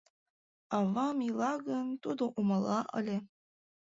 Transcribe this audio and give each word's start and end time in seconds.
Авам 0.77 1.17
ила 1.27 1.53
гын, 1.67 1.87
тудо 2.03 2.23
умыла 2.39 2.79
ыле. 2.97 3.17